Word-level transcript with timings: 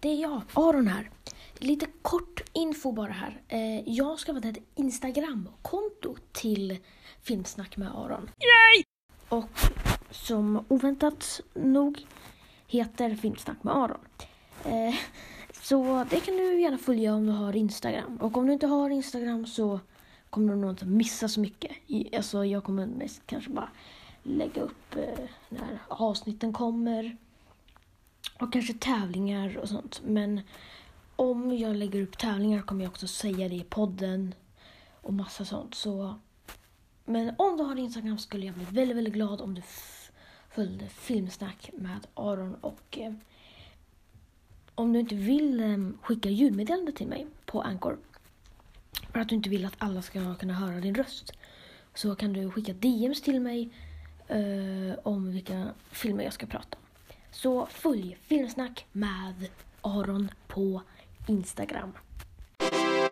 det 0.00 0.08
är 0.08 0.22
jag, 0.22 0.42
Aron 0.54 0.86
här. 0.88 1.10
Lite 1.54 1.86
kort 2.02 2.42
info 2.52 2.92
bara 2.92 3.12
här. 3.12 3.40
Eh, 3.48 3.88
jag 3.88 4.18
ska 4.18 4.32
skaffa 4.32 4.48
ett 4.48 4.58
Instagram-konto 4.74 6.16
till 6.32 6.78
Filmsnack 7.22 7.76
med 7.76 7.88
Aron. 7.88 8.30
Yay! 8.38 8.84
Och 9.28 9.58
som 10.10 10.64
oväntat 10.68 11.40
nog 11.54 12.06
heter 12.66 13.14
Filmsnack 13.14 13.62
med 13.62 13.76
Aron. 13.76 14.00
Eh, 14.64 14.94
så 15.62 16.06
det 16.10 16.20
kan 16.20 16.36
du 16.36 16.60
gärna 16.60 16.78
följa 16.78 17.14
om 17.14 17.26
du 17.26 17.32
har 17.32 17.56
Instagram. 17.56 18.16
Och 18.16 18.36
om 18.36 18.46
du 18.46 18.52
inte 18.52 18.66
har 18.66 18.90
Instagram 18.90 19.46
så 19.46 19.80
kommer 20.30 20.54
du 20.54 20.60
nog 20.60 20.70
inte 20.70 20.86
missa 20.86 21.28
så 21.28 21.40
mycket. 21.40 21.72
Alltså 22.16 22.44
jag 22.44 22.64
kommer 22.64 22.86
mest 22.86 23.22
kanske 23.26 23.50
bara 23.50 23.70
lägga 24.22 24.62
upp 24.62 24.96
eh, 24.96 25.24
när 25.48 25.78
avsnitten 25.88 26.52
kommer. 26.52 27.16
Och 28.38 28.52
kanske 28.52 28.74
tävlingar 28.74 29.56
och 29.56 29.68
sånt. 29.68 30.00
Men 30.04 30.40
om 31.16 31.56
jag 31.56 31.76
lägger 31.76 32.02
upp 32.02 32.18
tävlingar 32.18 32.62
kommer 32.62 32.84
jag 32.84 32.90
också 32.90 33.08
säga 33.08 33.48
det 33.48 33.54
i 33.54 33.64
podden. 33.64 34.34
Och 35.02 35.12
massa 35.12 35.44
sånt. 35.44 35.74
Så 35.74 36.14
men 37.08 37.34
om 37.38 37.56
du 37.56 37.62
har 37.62 37.76
Instagram 37.76 38.18
skulle 38.18 38.46
jag 38.46 38.54
bli 38.54 38.64
väldigt, 38.64 38.96
väldigt 38.96 39.14
glad 39.14 39.40
om 39.40 39.54
du 39.54 39.62
följde 40.50 40.88
Filmsnack 40.88 41.70
med 41.72 42.06
Aron 42.14 42.54
och 42.54 42.98
eh, 42.98 43.12
om 44.74 44.92
du 44.92 45.00
inte 45.00 45.14
vill 45.14 45.60
eh, 45.60 46.02
skicka 46.02 46.28
ljudmeddelande 46.28 46.92
till 46.92 47.06
mig 47.06 47.26
på 47.46 47.62
Anchor 47.62 47.98
för 49.12 49.20
att 49.20 49.28
du 49.28 49.34
inte 49.34 49.50
vill 49.50 49.64
att 49.64 49.74
alla 49.78 50.02
ska 50.02 50.34
kunna 50.34 50.54
höra 50.54 50.80
din 50.80 50.94
röst 50.94 51.32
så 51.94 52.14
kan 52.14 52.32
du 52.32 52.50
skicka 52.50 52.72
DMs 52.72 53.22
till 53.22 53.40
mig 53.40 53.70
eh, 54.28 54.98
om 55.02 55.32
vilka 55.32 55.68
filmer 55.90 56.24
jag 56.24 56.32
ska 56.32 56.46
prata 56.46 56.78
om. 56.78 56.87
Så 57.30 57.66
följ 57.66 58.18
Filmsnack 58.22 58.86
med 58.92 59.48
Aron 59.80 60.30
på 60.46 60.82
Instagram. 61.26 61.92